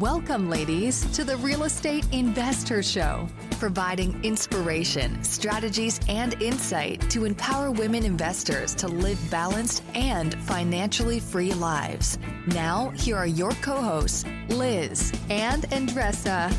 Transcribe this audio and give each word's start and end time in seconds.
Welcome, 0.00 0.50
ladies, 0.50 1.10
to 1.12 1.24
the 1.24 1.38
Real 1.38 1.64
Estate 1.64 2.04
InvestHER 2.10 2.84
Show, 2.84 3.26
providing 3.52 4.22
inspiration, 4.22 5.24
strategies, 5.24 6.00
and 6.06 6.34
insight 6.42 7.08
to 7.08 7.24
empower 7.24 7.70
women 7.70 8.04
investors 8.04 8.74
to 8.74 8.88
live 8.88 9.18
balanced 9.30 9.82
and 9.94 10.34
financially 10.42 11.18
free 11.18 11.54
lives. 11.54 12.18
Now, 12.48 12.90
here 12.90 13.16
are 13.16 13.26
your 13.26 13.52
co 13.62 13.80
hosts, 13.80 14.26
Liz 14.50 15.14
and 15.30 15.62
Andressa. 15.70 16.54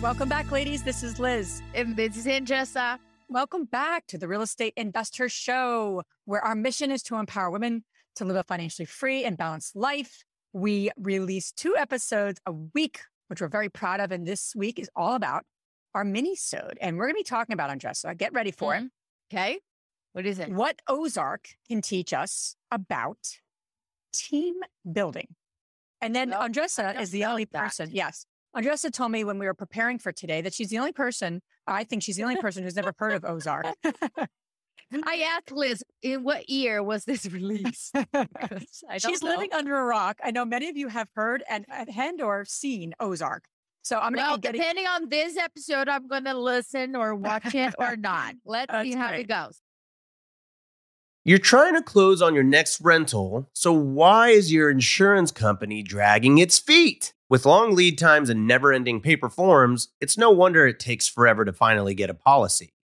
Welcome 0.00 0.28
back, 0.28 0.52
ladies. 0.52 0.84
This 0.84 1.02
is 1.02 1.18
Liz. 1.18 1.60
And 1.74 1.96
this 1.96 2.16
is 2.16 2.26
Andressa. 2.26 3.00
Welcome 3.28 3.64
back 3.64 4.06
to 4.06 4.16
the 4.16 4.28
Real 4.28 4.42
Estate 4.42 4.74
InvestHER 4.76 5.28
Show, 5.28 6.04
where 6.24 6.44
our 6.44 6.54
mission 6.54 6.92
is 6.92 7.02
to 7.02 7.16
empower 7.16 7.50
women 7.50 7.82
to 8.14 8.24
live 8.24 8.36
a 8.36 8.44
financially 8.44 8.86
free 8.86 9.24
and 9.24 9.36
balanced 9.36 9.74
life. 9.74 10.24
We 10.52 10.90
release 10.96 11.52
two 11.52 11.76
episodes 11.76 12.40
a 12.46 12.52
week, 12.52 13.00
which 13.28 13.40
we're 13.40 13.48
very 13.48 13.68
proud 13.68 14.00
of. 14.00 14.12
And 14.12 14.26
this 14.26 14.54
week 14.56 14.78
is 14.78 14.90
all 14.96 15.14
about 15.14 15.44
our 15.94 16.04
mini-sode. 16.04 16.78
And 16.80 16.96
we're 16.96 17.06
going 17.06 17.14
to 17.14 17.20
be 17.20 17.24
talking 17.24 17.54
about 17.54 17.70
Andressa. 17.70 18.16
Get 18.16 18.32
ready 18.32 18.50
for 18.50 18.72
mm-hmm. 18.72 18.86
it. 18.86 19.34
Okay. 19.34 19.60
What 20.12 20.26
is 20.26 20.38
it? 20.38 20.50
What 20.50 20.80
Ozark 20.88 21.48
can 21.68 21.82
teach 21.82 22.12
us 22.12 22.56
about 22.70 23.18
team 24.12 24.54
building. 24.90 25.28
And 26.00 26.14
then 26.14 26.30
well, 26.30 26.48
Andressa 26.48 27.00
is 27.00 27.10
the 27.10 27.24
only 27.24 27.44
that. 27.44 27.64
person. 27.64 27.90
Yes. 27.92 28.24
Andressa 28.56 28.90
told 28.90 29.12
me 29.12 29.24
when 29.24 29.38
we 29.38 29.46
were 29.46 29.54
preparing 29.54 29.98
for 29.98 30.12
today 30.12 30.40
that 30.40 30.54
she's 30.54 30.70
the 30.70 30.78
only 30.78 30.92
person, 30.92 31.42
I 31.66 31.84
think 31.84 32.02
she's 32.02 32.16
the 32.16 32.22
only 32.22 32.36
person 32.36 32.62
who's 32.62 32.76
never 32.76 32.92
heard 32.96 33.12
of 33.12 33.24
Ozark. 33.24 33.66
I 34.92 35.24
asked 35.36 35.52
Liz, 35.52 35.84
in 36.02 36.22
what 36.24 36.48
year 36.48 36.82
was 36.82 37.04
this 37.04 37.26
released? 37.32 37.94
She's 38.98 39.22
know. 39.22 39.30
living 39.30 39.52
under 39.52 39.76
a 39.76 39.84
rock. 39.84 40.18
I 40.22 40.30
know 40.30 40.44
many 40.44 40.68
of 40.68 40.76
you 40.76 40.88
have 40.88 41.08
heard 41.14 41.42
and, 41.48 41.66
uh, 41.70 41.84
and 41.96 42.20
or 42.20 42.44
seen 42.44 42.94
Ozark. 43.00 43.44
So 43.82 43.98
I'm 43.98 44.12
going 44.12 44.24
to 44.24 44.30
well, 44.30 44.38
getting... 44.38 44.60
depending 44.60 44.86
on 44.86 45.08
this 45.08 45.36
episode, 45.36 45.88
I'm 45.88 46.08
going 46.08 46.24
to 46.24 46.38
listen 46.38 46.96
or 46.96 47.14
watch 47.14 47.54
it 47.54 47.74
or 47.78 47.96
not. 47.96 48.34
Let's 48.44 48.72
see 48.82 48.94
how 48.94 49.08
great. 49.08 49.20
it 49.20 49.28
goes. 49.28 49.60
You're 51.24 51.38
trying 51.38 51.74
to 51.74 51.82
close 51.82 52.22
on 52.22 52.34
your 52.34 52.42
next 52.42 52.80
rental, 52.80 53.50
so 53.52 53.72
why 53.72 54.28
is 54.28 54.52
your 54.52 54.70
insurance 54.70 55.30
company 55.30 55.82
dragging 55.82 56.38
its 56.38 56.58
feet? 56.58 57.12
With 57.28 57.44
long 57.44 57.74
lead 57.74 57.98
times 57.98 58.30
and 58.30 58.46
never 58.46 58.72
ending 58.72 59.02
paper 59.02 59.28
forms, 59.28 59.88
it's 60.00 60.16
no 60.16 60.30
wonder 60.30 60.66
it 60.66 60.80
takes 60.80 61.06
forever 61.06 61.44
to 61.44 61.52
finally 61.52 61.94
get 61.94 62.08
a 62.08 62.14
policy. 62.14 62.72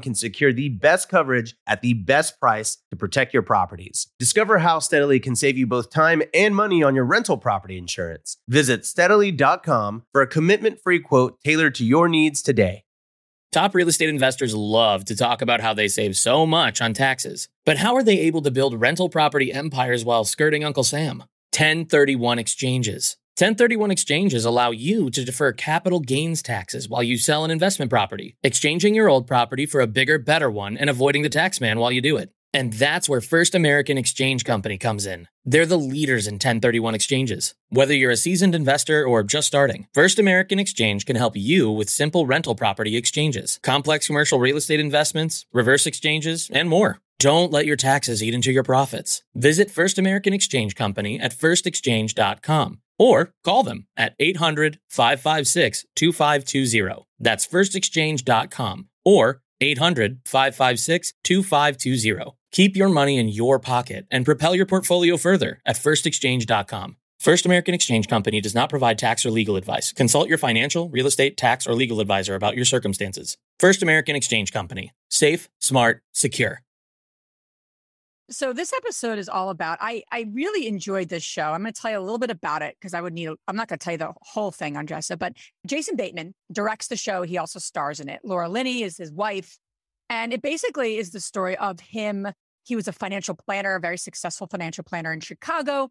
can 0.00 0.14
secure 0.14 0.52
the 0.52 0.68
best 0.68 1.08
coverage 1.08 1.54
at 1.66 1.82
the 1.82 1.94
best 1.94 2.38
price 2.40 2.78
to 2.90 2.96
protect 2.96 3.34
your 3.34 3.42
properties. 3.42 4.08
Discover 4.18 4.58
how 4.58 4.78
Steadily 4.78 5.20
can 5.20 5.36
save 5.36 5.58
you 5.58 5.66
both 5.66 5.90
time 5.90 6.22
and 6.32 6.56
money 6.56 6.82
on 6.82 6.94
your 6.94 7.04
rental 7.04 7.36
property 7.36 7.76
insurance. 7.76 8.36
Visit 8.48 8.86
steadily.com 8.86 10.04
for 10.12 10.22
a 10.22 10.26
commitment 10.26 10.80
free 10.80 11.00
quote 11.00 11.38
tailored 11.44 11.74
to 11.76 11.84
your 11.84 12.08
needs 12.08 12.42
today. 12.42 12.84
Top 13.50 13.74
real 13.74 13.88
estate 13.88 14.08
investors 14.08 14.54
love 14.54 15.04
to 15.06 15.16
talk 15.16 15.42
about 15.42 15.60
how 15.60 15.74
they 15.74 15.88
save 15.88 16.16
so 16.16 16.46
much 16.46 16.80
on 16.80 16.94
taxes. 16.94 17.48
But 17.64 17.78
how 17.78 17.94
are 17.94 18.02
they 18.02 18.20
able 18.20 18.42
to 18.42 18.50
build 18.50 18.80
rental 18.80 19.08
property 19.08 19.52
empires 19.52 20.04
while 20.04 20.24
skirting 20.24 20.64
Uncle 20.64 20.84
Sam? 20.84 21.24
1031 21.52 22.38
exchanges. 22.38 23.17
1031 23.38 23.92
exchanges 23.92 24.44
allow 24.44 24.72
you 24.72 25.10
to 25.10 25.24
defer 25.24 25.52
capital 25.52 26.00
gains 26.00 26.42
taxes 26.42 26.88
while 26.88 27.04
you 27.04 27.16
sell 27.16 27.44
an 27.44 27.52
investment 27.52 27.88
property, 27.88 28.36
exchanging 28.42 28.96
your 28.96 29.08
old 29.08 29.28
property 29.28 29.64
for 29.64 29.80
a 29.80 29.86
bigger, 29.86 30.18
better 30.18 30.50
one 30.50 30.76
and 30.76 30.90
avoiding 30.90 31.22
the 31.22 31.28
tax 31.28 31.60
man 31.60 31.78
while 31.78 31.92
you 31.92 32.00
do 32.00 32.16
it. 32.16 32.32
And 32.52 32.72
that's 32.72 33.08
where 33.08 33.20
First 33.20 33.54
American 33.54 33.96
Exchange 33.96 34.44
Company 34.44 34.76
comes 34.76 35.06
in. 35.06 35.28
They're 35.44 35.66
the 35.66 35.78
leaders 35.78 36.26
in 36.26 36.34
1031 36.34 36.96
exchanges. 36.96 37.54
Whether 37.68 37.94
you're 37.94 38.10
a 38.10 38.16
seasoned 38.16 38.56
investor 38.56 39.04
or 39.04 39.22
just 39.22 39.46
starting, 39.46 39.86
First 39.94 40.18
American 40.18 40.58
Exchange 40.58 41.06
can 41.06 41.14
help 41.14 41.36
you 41.36 41.70
with 41.70 41.88
simple 41.88 42.26
rental 42.26 42.56
property 42.56 42.96
exchanges, 42.96 43.60
complex 43.62 44.08
commercial 44.08 44.40
real 44.40 44.56
estate 44.56 44.80
investments, 44.80 45.46
reverse 45.52 45.86
exchanges, 45.86 46.50
and 46.52 46.68
more. 46.68 46.98
Don't 47.20 47.50
let 47.50 47.66
your 47.66 47.76
taxes 47.76 48.22
eat 48.22 48.32
into 48.34 48.52
your 48.52 48.62
profits. 48.62 49.22
Visit 49.34 49.72
First 49.72 49.98
American 49.98 50.32
Exchange 50.32 50.76
Company 50.76 51.18
at 51.18 51.34
firstexchange.com 51.34 52.80
or 52.98 53.32
call 53.44 53.64
them 53.64 53.86
at 53.96 54.14
800 54.20 54.78
556 54.88 55.84
2520. 55.96 57.06
That's 57.18 57.46
firstexchange.com 57.46 58.88
or 59.04 59.40
800 59.60 60.20
556 60.24 61.12
2520. 61.24 62.36
Keep 62.52 62.76
your 62.76 62.88
money 62.88 63.18
in 63.18 63.28
your 63.28 63.58
pocket 63.58 64.06
and 64.10 64.24
propel 64.24 64.54
your 64.54 64.66
portfolio 64.66 65.16
further 65.16 65.60
at 65.66 65.76
firstexchange.com. 65.76 66.96
First 67.18 67.46
American 67.46 67.74
Exchange 67.74 68.06
Company 68.06 68.40
does 68.40 68.54
not 68.54 68.70
provide 68.70 68.96
tax 68.96 69.26
or 69.26 69.32
legal 69.32 69.56
advice. 69.56 69.92
Consult 69.92 70.28
your 70.28 70.38
financial, 70.38 70.88
real 70.88 71.08
estate, 71.08 71.36
tax, 71.36 71.66
or 71.66 71.74
legal 71.74 72.00
advisor 72.00 72.36
about 72.36 72.54
your 72.54 72.64
circumstances. 72.64 73.36
First 73.58 73.82
American 73.82 74.14
Exchange 74.14 74.52
Company. 74.52 74.92
Safe, 75.10 75.48
smart, 75.58 76.00
secure. 76.12 76.62
So 78.30 78.52
this 78.52 78.74
episode 78.74 79.18
is 79.18 79.28
all 79.28 79.48
about 79.48 79.78
I 79.80 80.02
I 80.12 80.26
really 80.32 80.66
enjoyed 80.66 81.08
this 81.08 81.22
show. 81.22 81.52
I'm 81.52 81.62
going 81.62 81.72
to 81.72 81.80
tell 81.80 81.90
you 81.90 81.98
a 81.98 82.00
little 82.00 82.18
bit 82.18 82.30
about 82.30 82.60
it 82.60 82.76
because 82.78 82.92
I 82.92 83.00
would 83.00 83.14
need 83.14 83.30
I'm 83.46 83.56
not 83.56 83.68
going 83.68 83.78
to 83.78 83.84
tell 83.84 83.92
you 83.92 83.98
the 83.98 84.12
whole 84.20 84.50
thing 84.50 84.76
on 84.76 84.86
Andressa, 84.86 85.18
but 85.18 85.32
Jason 85.66 85.96
Bateman 85.96 86.34
directs 86.52 86.88
the 86.88 86.96
show. 86.96 87.22
He 87.22 87.38
also 87.38 87.58
stars 87.58 88.00
in 88.00 88.08
it. 88.10 88.20
Laura 88.24 88.48
Linney 88.48 88.82
is 88.82 88.98
his 88.98 89.10
wife. 89.10 89.58
And 90.10 90.32
it 90.34 90.42
basically 90.42 90.98
is 90.98 91.10
the 91.10 91.20
story 91.20 91.56
of 91.56 91.80
him. 91.80 92.28
He 92.64 92.76
was 92.76 92.86
a 92.86 92.92
financial 92.92 93.34
planner, 93.34 93.76
a 93.76 93.80
very 93.80 93.96
successful 93.98 94.46
financial 94.46 94.84
planner 94.84 95.12
in 95.12 95.20
Chicago, 95.20 95.90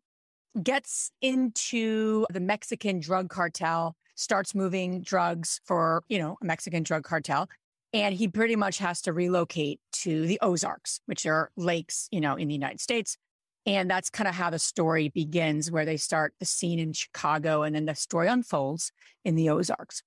gets 0.62 1.12
into 1.22 2.26
the 2.32 2.40
Mexican 2.40 3.00
drug 3.00 3.30
cartel, 3.30 3.96
starts 4.16 4.54
moving 4.54 5.02
drugs 5.02 5.60
for, 5.66 6.04
you 6.08 6.20
know, 6.20 6.38
a 6.42 6.46
Mexican 6.46 6.84
drug 6.84 7.04
cartel 7.04 7.50
and 7.94 8.14
he 8.14 8.28
pretty 8.28 8.56
much 8.56 8.80
has 8.80 9.02
to 9.04 9.14
relocate 9.14 9.80
to 9.94 10.26
the 10.28 10.40
Ozarks, 10.42 11.00
which 11.06 11.26
are 11.26 11.52
lakes, 11.56 12.08
you 12.12 12.20
know, 12.20 12.36
in 12.36 12.48
the 12.48 12.54
United 12.54 12.82
States. 12.82 13.18
And 13.66 13.90
that's 13.90 14.10
kind 14.10 14.28
of 14.28 14.36
how 14.36 14.50
the 14.50 14.60
story 14.60 15.10
begins, 15.10 15.72
where 15.72 15.86
they 15.86 15.98
start 15.98 16.34
the 16.40 16.46
scene 16.46 16.80
in 16.80 16.94
Chicago 16.94 17.64
and 17.64 17.76
then 17.76 17.86
the 17.86 17.96
story 17.96 18.28
unfolds 18.28 18.92
in 19.26 19.36
the 19.36 19.50
Ozarks. 19.50 20.04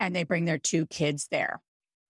And 0.00 0.16
they 0.16 0.24
bring 0.24 0.44
their 0.44 0.58
two 0.58 0.86
kids 0.86 1.28
there. 1.30 1.60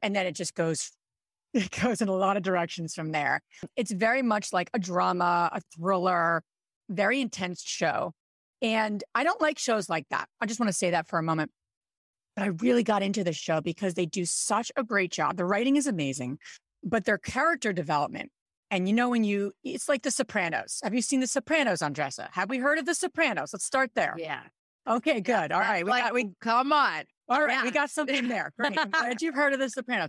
And 0.01 0.15
then 0.15 0.27
it 0.27 0.35
just 0.35 0.55
goes, 0.55 0.93
it 1.55 1.71
goes 1.71 2.01
in 2.01 2.09
a 2.09 2.15
lot 2.15 2.37
of 2.37 2.43
directions 2.43 2.95
from 2.95 3.13
there. 3.13 3.41
It's 3.77 3.93
very 3.93 4.23
much 4.23 4.53
like 4.53 4.71
a 4.75 4.79
drama, 4.79 5.51
a 5.53 5.61
thriller, 5.75 6.43
very 6.89 7.21
intense 7.21 7.63
show. 7.63 8.13
And 8.61 9.03
I 9.15 9.25
don't 9.25 9.41
like 9.41 9.59
shows 9.59 9.89
like 9.89 10.07
that. 10.11 10.29
I 10.41 10.47
just 10.47 10.61
want 10.61 10.69
to 10.69 10.73
say 10.73 10.91
that 10.91 11.09
for 11.09 11.19
a 11.19 11.23
moment. 11.23 11.51
But 12.37 12.45
I 12.45 12.47
really 12.47 12.83
got 12.83 13.03
into 13.03 13.25
this 13.25 13.37
show 13.37 13.61
because 13.61 13.95
they 13.95 14.07
do 14.07 14.25
such 14.25 14.73
a 14.77 14.83
great 14.83 15.13
job. 15.13 15.37
The 15.37 15.45
writing 15.45 15.77
is 15.77 15.87
amazing, 15.87 16.39
but 16.83 17.05
their 17.05 17.19
character 17.19 17.73
development. 17.73 18.31
And 18.71 18.89
you 18.89 18.95
know, 18.95 19.11
when 19.11 19.23
you, 19.23 19.53
it's 19.65 19.87
like 19.87 20.03
The 20.03 20.11
Sopranos. 20.11 20.81
Have 20.83 20.95
you 20.95 21.03
seen 21.03 21.21
The 21.21 21.27
Sopranos, 21.27 21.81
Andressa? 21.81 22.29
Have 22.33 22.49
we 22.49 22.57
heard 22.57 22.79
of 22.79 22.87
The 22.87 22.95
Sopranos? 22.95 23.53
Let's 23.53 23.67
start 23.67 23.91
there. 23.95 24.17
Yeah. 24.19 24.41
Okay, 24.89 25.21
good. 25.21 25.53
All 25.53 25.61
right. 25.61 25.85
We 25.85 25.91
like, 25.91 26.05
got, 26.05 26.15
we, 26.15 26.31
come 26.41 26.73
on. 26.73 27.05
All 27.29 27.43
right. 27.43 27.53
Yeah. 27.53 27.65
We 27.65 27.71
got 27.71 27.91
something 27.91 28.29
there. 28.29 28.51
Great. 28.59 28.79
I'm 28.79 28.91
glad 28.91 29.21
you've 29.23 29.35
heard 29.35 29.53
of 29.53 29.59
The 29.59 29.69
Sopranos. 29.69 30.09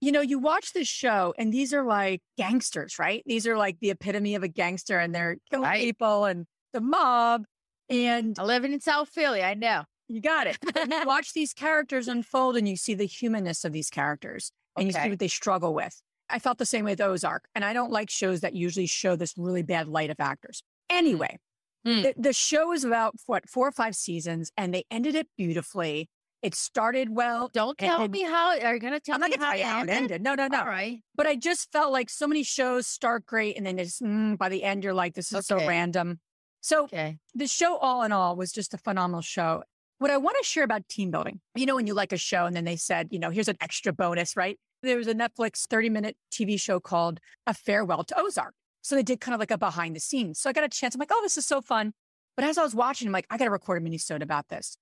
You 0.00 0.12
know, 0.12 0.20
you 0.20 0.38
watch 0.38 0.72
this 0.72 0.86
show 0.86 1.34
and 1.36 1.52
these 1.52 1.74
are 1.74 1.84
like 1.84 2.20
gangsters, 2.36 2.98
right? 2.98 3.22
These 3.26 3.46
are 3.46 3.56
like 3.56 3.78
the 3.80 3.90
epitome 3.90 4.36
of 4.36 4.42
a 4.42 4.48
gangster 4.48 4.98
and 4.98 5.14
they're 5.14 5.38
killing 5.50 5.64
right. 5.64 5.82
people 5.82 6.26
and 6.26 6.46
the 6.72 6.80
mob. 6.80 7.44
And 7.88 8.38
I 8.38 8.44
live 8.44 8.64
in 8.64 8.78
South 8.80 9.08
Philly. 9.08 9.42
I 9.42 9.54
know. 9.54 9.84
You 10.08 10.20
got 10.20 10.46
it. 10.46 10.58
you 10.62 11.02
watch 11.06 11.32
these 11.32 11.52
characters 11.52 12.08
unfold 12.08 12.56
and 12.56 12.68
you 12.68 12.76
see 12.76 12.94
the 12.94 13.06
humanness 13.06 13.64
of 13.64 13.72
these 13.72 13.90
characters 13.90 14.52
and 14.76 14.88
okay. 14.88 14.98
you 14.98 15.04
see 15.04 15.10
what 15.10 15.18
they 15.18 15.28
struggle 15.28 15.74
with. 15.74 16.00
I 16.28 16.38
felt 16.38 16.58
the 16.58 16.66
same 16.66 16.84
way 16.84 16.92
with 16.92 17.00
Ozark. 17.00 17.46
And 17.54 17.64
I 17.64 17.72
don't 17.72 17.92
like 17.92 18.10
shows 18.10 18.40
that 18.40 18.54
usually 18.54 18.86
show 18.86 19.16
this 19.16 19.34
really 19.36 19.62
bad 19.62 19.88
light 19.88 20.10
of 20.10 20.16
actors. 20.18 20.62
Anyway, 20.90 21.38
mm. 21.86 22.02
the, 22.02 22.14
the 22.16 22.32
show 22.32 22.72
is 22.72 22.84
about 22.84 23.14
what, 23.26 23.48
four 23.48 23.68
or 23.68 23.72
five 23.72 23.96
seasons 23.96 24.52
and 24.56 24.72
they 24.72 24.84
ended 24.90 25.14
it 25.14 25.28
beautifully. 25.36 26.08
It 26.42 26.54
started 26.54 27.08
well. 27.10 27.50
Don't 27.52 27.76
tell 27.78 28.02
and- 28.02 28.12
me 28.12 28.22
how. 28.22 28.50
Are 28.60 28.74
you 28.74 28.80
going 28.80 28.92
to 28.92 29.00
tell 29.00 29.14
I'm 29.14 29.20
not 29.20 29.30
me 29.30 29.36
gonna 29.36 29.46
how 29.46 29.52
tell 29.52 29.58
you 29.58 29.64
how 29.66 29.82
it 29.82 29.88
ended? 29.88 30.22
No, 30.22 30.34
no, 30.34 30.46
no. 30.46 30.60
All 30.60 30.66
right. 30.66 31.00
But 31.16 31.26
I 31.26 31.34
just 31.34 31.72
felt 31.72 31.92
like 31.92 32.10
so 32.10 32.28
many 32.28 32.42
shows 32.42 32.86
start 32.86 33.26
great, 33.26 33.56
and 33.56 33.66
then 33.66 33.78
it's 33.78 34.00
mm, 34.00 34.36
by 34.38 34.48
the 34.48 34.62
end 34.62 34.84
you're 34.84 34.94
like, 34.94 35.14
this 35.14 35.32
is 35.32 35.46
so 35.46 35.56
random. 35.66 36.20
So 36.60 36.84
Okay. 36.84 37.18
the 37.34 37.46
show, 37.46 37.76
all 37.78 38.02
in 38.02 38.12
all, 38.12 38.36
was 38.36 38.52
just 38.52 38.74
a 38.74 38.78
phenomenal 38.78 39.22
show. 39.22 39.62
What 39.98 40.10
I 40.10 40.18
want 40.18 40.36
to 40.38 40.44
share 40.44 40.64
about 40.64 40.88
team 40.88 41.10
building, 41.10 41.40
you 41.54 41.64
know, 41.64 41.74
when 41.74 41.86
you 41.86 41.94
like 41.94 42.12
a 42.12 42.18
show 42.18 42.44
and 42.44 42.54
then 42.54 42.64
they 42.64 42.76
said, 42.76 43.08
you 43.10 43.18
know, 43.18 43.30
here's 43.30 43.48
an 43.48 43.56
extra 43.60 43.92
bonus, 43.92 44.36
right? 44.36 44.58
There 44.82 44.98
was 44.98 45.06
a 45.06 45.14
Netflix 45.14 45.66
30 45.66 45.88
minute 45.88 46.16
TV 46.30 46.60
show 46.60 46.80
called 46.80 47.18
A 47.46 47.54
Farewell 47.54 48.04
to 48.04 48.20
Ozark. 48.20 48.54
So 48.82 48.94
they 48.94 49.02
did 49.02 49.20
kind 49.20 49.34
of 49.34 49.40
like 49.40 49.50
a 49.50 49.58
behind 49.58 49.96
the 49.96 50.00
scenes. 50.00 50.38
So 50.38 50.50
I 50.50 50.52
got 50.52 50.64
a 50.64 50.68
chance. 50.68 50.94
I'm 50.94 50.98
like, 50.98 51.10
oh, 51.10 51.20
this 51.22 51.38
is 51.38 51.46
so 51.46 51.60
fun. 51.60 51.92
But 52.36 52.44
as 52.44 52.58
I 52.58 52.62
was 52.62 52.74
watching, 52.74 53.08
I'm 53.08 53.12
like, 53.12 53.26
I 53.30 53.38
got 53.38 53.46
to 53.46 53.50
record 53.50 53.78
a 53.78 53.80
mini 53.80 53.98
about 54.20 54.48
this. 54.48 54.76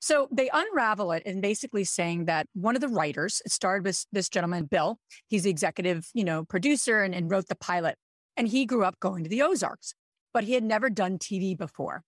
So 0.00 0.28
they 0.30 0.50
unravel 0.52 1.12
it 1.12 1.22
and 1.24 1.40
basically 1.40 1.84
saying 1.84 2.26
that 2.26 2.48
one 2.52 2.74
of 2.74 2.80
the 2.80 2.88
writers, 2.88 3.40
it 3.46 3.52
started 3.52 3.84
with 3.84 4.04
this 4.12 4.28
gentleman, 4.28 4.66
Bill. 4.66 4.98
He's 5.28 5.44
the 5.44 5.50
executive, 5.50 6.08
you 6.12 6.24
know, 6.24 6.44
producer 6.44 7.02
and, 7.02 7.14
and 7.14 7.30
wrote 7.30 7.48
the 7.48 7.56
pilot. 7.56 7.96
And 8.36 8.48
he 8.48 8.66
grew 8.66 8.84
up 8.84 9.00
going 9.00 9.24
to 9.24 9.30
the 9.30 9.42
Ozarks, 9.42 9.94
but 10.34 10.44
he 10.44 10.52
had 10.52 10.64
never 10.64 10.90
done 10.90 11.18
TV 11.18 11.56
before. 11.56 12.02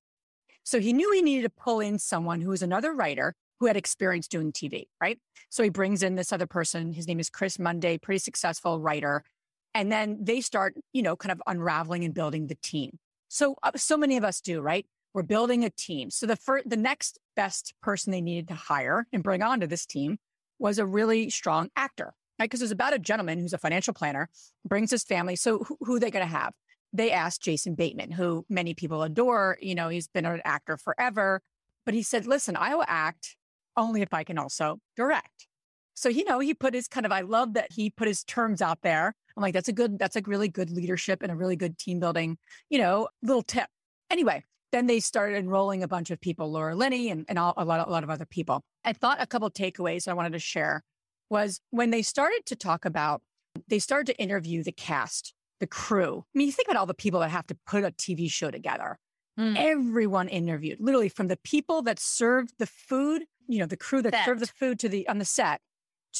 So 0.69 0.81
he 0.81 0.93
knew 0.93 1.11
he 1.13 1.23
needed 1.23 1.45
to 1.45 1.49
pull 1.49 1.81
in 1.81 1.99
someone 1.99 2.43
who 2.43 2.51
was 2.51 2.61
another 2.61 2.93
writer 2.93 3.35
who 3.59 3.69
had 3.69 3.77
experience 3.79 4.29
doing 4.29 4.53
TV, 4.53 4.87
right? 5.01 5.19
So 5.49 5.63
he 5.63 5.71
brings 5.71 6.03
in 6.03 6.15
this 6.15 6.31
other 6.31 6.47
person. 6.47 6.93
His 6.93 7.09
name 7.09 7.19
is 7.19 7.31
Chris 7.31 7.59
Mundy, 7.59 7.97
pretty 7.97 8.19
successful 8.19 8.79
writer. 8.79 9.25
And 9.73 9.91
then 9.91 10.19
they 10.21 10.43
start, 10.43 10.75
you 10.93 11.01
know, 11.01 11.17
kind 11.17 11.33
of 11.33 11.41
unraveling 11.47 12.05
and 12.05 12.13
building 12.13 12.49
the 12.49 12.55
team. 12.57 12.99
So, 13.29 13.57
uh, 13.63 13.71
so 13.77 13.97
many 13.97 14.19
of 14.19 14.25
us 14.25 14.43
do, 14.43 14.61
right? 14.61 14.85
We're 15.15 15.23
building 15.23 15.65
a 15.65 15.71
team. 15.71 16.11
So 16.11 16.27
the 16.27 16.37
first, 16.37 16.69
the 16.69 16.77
next 16.77 17.19
best 17.35 17.73
person 17.83 18.11
they 18.11 18.21
needed 18.21 18.49
to 18.49 18.55
hire 18.55 19.07
and 19.11 19.23
bring 19.23 19.43
onto 19.43 19.67
this 19.67 19.87
team 19.87 20.19
was 20.59 20.79
a 20.79 20.85
really 20.85 21.31
strong 21.31 21.71
actor, 21.77 22.13
right? 22.39 22.45
Because 22.45 22.61
it 22.61 22.65
was 22.65 22.73
about 22.73 22.93
a 22.93 22.99
gentleman 22.99 23.39
who's 23.39 23.55
a 23.55 23.59
financial 23.59 23.95
planner, 23.95 24.29
brings 24.67 24.91
his 24.91 25.03
family. 25.03 25.35
So 25.35 25.61
who, 25.61 25.79
who 25.81 25.97
are 25.97 26.01
they 26.01 26.11
going 26.11 26.27
to 26.27 26.31
have? 26.31 26.53
They 26.93 27.11
asked 27.11 27.43
Jason 27.43 27.75
Bateman, 27.75 28.13
who 28.13 28.45
many 28.49 28.75
people 28.75 29.03
adore. 29.03 29.59
You 29.61 29.75
know, 29.75 29.89
he's 29.89 30.09
been 30.09 30.27
an 30.27 30.41
actor 30.45 30.77
forever, 30.77 31.43
but 31.85 31.95
he 31.95 32.03
said, 32.03 32.27
listen, 32.27 32.57
I 32.57 32.75
will 32.75 32.85
act 32.87 33.37
only 33.77 34.03
if 34.03 34.13
I 34.13 34.25
can 34.25 34.39
also 34.39 34.81
direct. 34.97 35.47
So, 35.95 36.09
you 36.09 36.25
know, 36.25 36.39
he 36.39 36.55
put 36.55 36.75
his 36.75 36.87
kind 36.87 37.05
of, 37.05 37.13
I 37.13 37.23
love 37.23 37.55
that 37.55 37.73
he 37.73 37.91
put 37.91 38.07
his 38.09 38.23
terms 38.25 38.63
out 38.63 38.83
there. 38.83 39.15
I'm 39.37 39.43
like, 39.43 39.55
that's 39.55 39.69
a 39.69 39.73
good, 39.73 39.99
that's 39.99 40.17
a 40.17 40.23
really 40.25 40.49
good 40.49 40.71
leadership 40.71 41.23
and 41.23 41.33
a 41.33 41.35
really 41.35 41.57
good 41.57 41.79
team 41.79 41.99
building, 41.99 42.39
you 42.71 42.79
know, 42.79 43.09
little 43.23 43.43
tip. 43.43 43.69
Anyway, 44.11 44.45
then 44.71 44.87
they 44.87 45.01
started 45.01 45.37
enrolling 45.37 45.83
a 45.83 45.89
bunch 45.89 46.11
of 46.11 46.21
people, 46.21 46.51
Laura 46.51 46.75
Linney 46.75 47.11
and, 47.11 47.25
and 47.29 47.39
all, 47.39 47.55
a, 47.57 47.65
lot, 47.65 47.87
a 47.87 47.91
lot 47.91 48.05
of 48.05 48.11
other 48.11 48.27
people. 48.27 48.63
I 48.85 48.93
thought 48.93 49.21
a 49.21 49.27
couple 49.27 49.51
takeaways 49.51 50.09
I 50.09 50.13
wanted 50.13 50.33
to 50.33 50.39
share 50.39 50.85
was 51.31 51.61
when 51.71 51.91
they 51.91 52.03
started 52.03 52.43
to 52.47 52.57
talk 52.57 52.85
about, 52.85 53.23
they 53.67 53.79
started 53.79 54.13
to 54.13 54.23
interview 54.23 54.63
the 54.63 54.73
cast, 54.73 55.35
the 55.61 55.67
crew. 55.67 56.25
I 56.35 56.39
mean, 56.39 56.47
you 56.47 56.53
think 56.53 56.69
about 56.69 56.79
all 56.79 56.87
the 56.87 56.95
people 56.95 57.21
that 57.21 57.31
have 57.31 57.47
to 57.49 57.57
put 57.67 57.85
a 57.85 57.91
TV 57.91 58.31
show 58.31 58.51
together. 58.51 58.99
Mm. 59.39 59.57
Everyone 59.57 60.29
interviewed, 60.29 60.79
literally 60.81 61.09
from 61.09 61.29
the 61.29 61.37
people 61.39 61.83
that 61.83 62.01
served 62.01 62.55
the 62.59 62.67
food, 62.67 63.25
you 63.47 63.59
know, 63.59 63.67
the 63.67 63.77
crew 63.77 64.03
that 64.03 64.25
served 64.25 64.41
the 64.41 64.47
food 64.47 64.79
to 64.81 64.89
the 64.89 65.09
on 65.09 65.19
the 65.19 65.25
set 65.25 65.61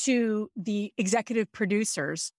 to 0.05 0.51
the 0.57 0.93
executive 0.99 1.51
producers. 1.51 2.33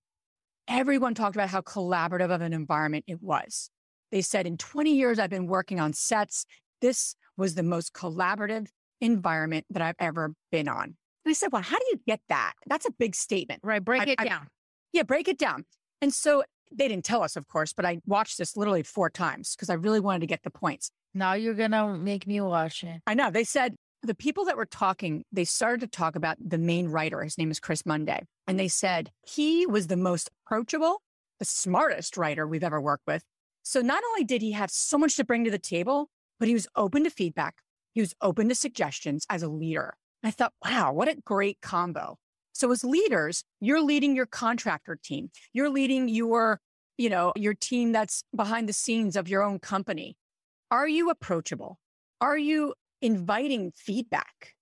Everyone 0.67 1.13
talked 1.15 1.35
about 1.35 1.49
how 1.49 1.61
collaborative 1.61 2.31
of 2.31 2.41
an 2.41 2.53
environment 2.53 3.05
it 3.07 3.21
was. 3.21 3.69
They 4.11 4.21
said, 4.21 4.47
in 4.47 4.57
20 4.57 4.93
years 4.93 5.19
I've 5.19 5.29
been 5.29 5.47
working 5.47 5.79
on 5.79 5.93
sets, 5.93 6.45
this 6.81 7.15
was 7.37 7.55
the 7.55 7.63
most 7.63 7.93
collaborative 7.93 8.67
environment 9.01 9.65
that 9.69 9.81
I've 9.81 9.95
ever 9.99 10.33
been 10.51 10.67
on. 10.67 10.83
And 11.25 11.31
I 11.31 11.33
said, 11.33 11.49
well, 11.51 11.61
how 11.61 11.77
do 11.77 11.85
you 11.91 11.99
get 12.07 12.21
that? 12.29 12.53
That's 12.67 12.85
a 12.85 12.91
big 12.91 13.15
statement. 13.15 13.61
Right. 13.63 13.83
Break 13.83 14.03
I- 14.03 14.11
it 14.11 14.15
I- 14.19 14.25
down. 14.25 14.47
Yeah, 14.93 15.03
break 15.03 15.27
it 15.27 15.37
down. 15.37 15.65
And 16.01 16.13
so 16.13 16.43
they 16.71 16.87
didn't 16.87 17.05
tell 17.05 17.23
us, 17.23 17.35
of 17.35 17.47
course, 17.47 17.73
but 17.73 17.85
I 17.85 17.99
watched 18.05 18.37
this 18.37 18.55
literally 18.55 18.83
four 18.83 19.09
times 19.09 19.55
because 19.55 19.69
I 19.69 19.75
really 19.75 19.99
wanted 19.99 20.21
to 20.21 20.27
get 20.27 20.43
the 20.43 20.49
points. 20.49 20.91
Now 21.13 21.33
you're 21.33 21.53
going 21.53 21.71
to 21.71 21.97
make 21.97 22.27
me 22.27 22.39
watch 22.41 22.83
it. 22.83 23.01
I 23.07 23.13
know. 23.13 23.31
They 23.31 23.43
said 23.43 23.75
the 24.03 24.15
people 24.15 24.45
that 24.45 24.57
were 24.57 24.65
talking, 24.65 25.23
they 25.31 25.45
started 25.45 25.81
to 25.81 25.87
talk 25.87 26.15
about 26.15 26.37
the 26.39 26.57
main 26.57 26.87
writer. 26.87 27.23
His 27.23 27.37
name 27.37 27.51
is 27.51 27.59
Chris 27.59 27.85
Mundy. 27.85 28.19
And 28.47 28.59
they 28.59 28.67
said 28.67 29.11
he 29.25 29.65
was 29.65 29.87
the 29.87 29.97
most 29.97 30.29
approachable, 30.45 31.01
the 31.39 31.45
smartest 31.45 32.17
writer 32.17 32.47
we've 32.47 32.63
ever 32.63 32.79
worked 32.79 33.07
with. 33.07 33.23
So 33.63 33.81
not 33.81 34.03
only 34.09 34.23
did 34.23 34.41
he 34.41 34.53
have 34.53 34.71
so 34.71 34.97
much 34.97 35.15
to 35.17 35.25
bring 35.25 35.43
to 35.45 35.51
the 35.51 35.59
table, 35.59 36.09
but 36.39 36.47
he 36.47 36.53
was 36.53 36.67
open 36.75 37.03
to 37.03 37.09
feedback. 37.09 37.55
He 37.93 38.01
was 38.01 38.15
open 38.21 38.49
to 38.49 38.55
suggestions 38.55 39.25
as 39.29 39.43
a 39.43 39.49
leader. 39.49 39.95
I 40.23 40.31
thought, 40.31 40.53
wow, 40.63 40.93
what 40.93 41.07
a 41.07 41.15
great 41.15 41.59
combo. 41.61 42.17
So 42.59 42.69
as 42.73 42.83
leaders, 42.83 43.45
you're 43.61 43.81
leading 43.81 44.17
your 44.17 44.25
contractor 44.25 44.99
team. 45.01 45.31
You're 45.53 45.69
leading 45.69 46.09
your, 46.09 46.59
you 46.97 47.09
know, 47.09 47.31
your 47.37 47.53
team 47.53 47.93
that's 47.93 48.25
behind 48.35 48.67
the 48.67 48.73
scenes 48.73 49.15
of 49.15 49.29
your 49.29 49.43
own 49.43 49.59
company. 49.59 50.17
Are 50.69 50.85
you 50.85 51.09
approachable? 51.09 51.79
Are 52.19 52.37
you 52.37 52.73
inviting 53.01 53.71
feedback? 53.77 54.55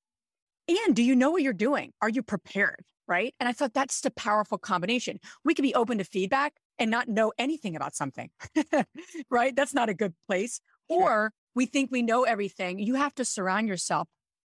And 0.69 0.95
do 0.95 1.01
you 1.01 1.15
know 1.15 1.31
what 1.31 1.41
you're 1.41 1.53
doing? 1.53 1.91
Are 1.99 2.09
you 2.09 2.21
prepared? 2.21 2.83
Right. 3.07 3.33
And 3.39 3.49
I 3.49 3.51
thought 3.51 3.73
that's 3.73 4.01
the 4.01 4.11
powerful 4.11 4.59
combination. 4.59 5.19
We 5.43 5.55
could 5.55 5.63
be 5.63 5.73
open 5.73 5.97
to 5.97 6.03
feedback 6.03 6.53
and 6.77 6.91
not 6.91 7.07
know 7.07 7.33
anything 7.39 7.75
about 7.75 7.95
something. 7.95 8.29
right. 9.31 9.55
That's 9.55 9.73
not 9.73 9.89
a 9.89 9.95
good 9.95 10.13
place. 10.27 10.61
Or 10.87 11.31
we 11.55 11.65
think 11.65 11.89
we 11.89 12.03
know 12.03 12.25
everything. 12.25 12.77
You 12.77 12.93
have 12.93 13.15
to 13.15 13.25
surround 13.25 13.67
yourself 13.67 14.07